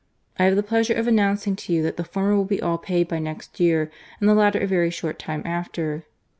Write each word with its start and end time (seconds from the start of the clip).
I 0.39 0.45
have 0.45 0.55
the 0.55 0.63
pleasure 0.63 0.95
of 0.95 1.07
announcing 1.07 1.55
to 1.57 1.71
you 1.71 1.83
that 1.83 1.95
the 1.95 2.03
former 2.03 2.35
will 2.35 2.43
be 2.43 2.59
all 2.59 2.79
paid 2.79 3.07
by 3.07 3.19
next 3.19 3.59
year, 3.59 3.91
and 4.19 4.27
the 4.27 4.33
latter 4.33 4.57
a 4.57 4.65
very 4.65 4.89
short 4.89 5.19
time 5.19 5.43
after." 5.45 6.05